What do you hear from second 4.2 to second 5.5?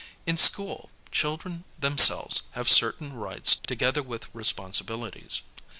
responsi bilities.